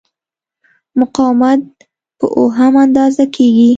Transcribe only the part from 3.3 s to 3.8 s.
کېږي.